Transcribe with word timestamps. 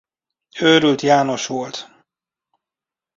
Őrült 0.59 1.01
János 1.01 1.47
volt. 1.47 1.91